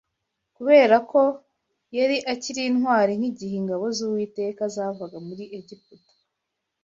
Kubera 0.55 0.95
ko 1.11 1.21
yari 1.97 2.17
akiri 2.33 2.61
intwari 2.69 3.11
nk’igihe 3.19 3.55
ingabo 3.61 3.85
z’Uwiteka 3.97 4.63
zavaga 4.75 5.17
muri 5.27 5.43
Egiputa 5.57 6.11